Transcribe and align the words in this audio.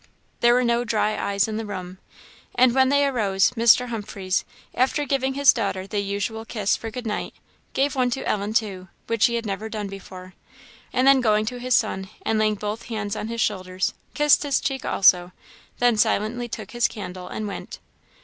There 0.39 0.55
were 0.55 0.63
no 0.63 0.83
dry 0.83 1.15
eyes 1.15 1.47
in 1.47 1.57
the 1.57 1.65
room. 1.67 1.99
And 2.55 2.73
when 2.73 2.89
they 2.89 3.05
arose, 3.05 3.51
Mr. 3.51 3.89
Humpreys, 3.89 4.43
after 4.73 5.05
giving 5.05 5.35
his 5.35 5.53
daughter 5.53 5.85
the 5.85 5.99
usual 5.99 6.43
kiss 6.43 6.75
for 6.75 6.89
good 6.89 7.05
night, 7.05 7.35
gave 7.73 7.93
one 7.95 8.09
to 8.09 8.27
Ellen 8.27 8.55
too, 8.55 8.87
which 9.05 9.27
he 9.27 9.35
had 9.35 9.45
never 9.45 9.69
done 9.69 9.85
before, 9.89 10.33
and 10.91 11.05
then 11.05 11.21
going 11.21 11.45
to 11.45 11.59
his 11.59 11.75
son, 11.75 12.09
and 12.23 12.39
laying 12.39 12.55
both 12.55 12.85
hands 12.85 13.15
on 13.15 13.27
his 13.27 13.41
shoulders, 13.41 13.93
kissed 14.15 14.41
his 14.41 14.59
cheek 14.59 14.85
also; 14.85 15.33
then 15.77 15.97
silently 15.97 16.47
took 16.47 16.71
his 16.71 16.87
candle 16.87 17.27
and 17.27 17.47
went. 17.47 17.77